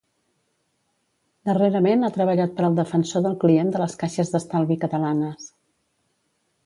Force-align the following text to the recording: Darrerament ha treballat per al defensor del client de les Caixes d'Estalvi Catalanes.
Darrerament 1.49 2.07
ha 2.07 2.09
treballat 2.15 2.55
per 2.61 2.65
al 2.69 2.79
defensor 2.79 3.25
del 3.27 3.37
client 3.45 3.69
de 3.77 3.83
les 3.83 3.95
Caixes 4.05 4.33
d'Estalvi 4.37 4.79
Catalanes. 4.87 5.47